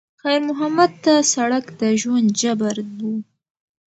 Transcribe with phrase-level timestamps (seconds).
[0.21, 2.99] خیر محمد ته سړک د ژوند جبر و.